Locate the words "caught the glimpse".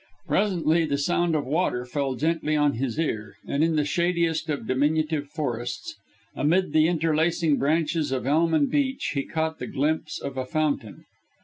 9.23-10.17